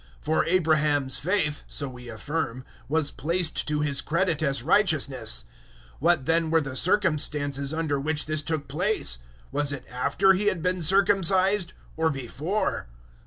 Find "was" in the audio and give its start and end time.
2.89-3.11, 9.51-9.71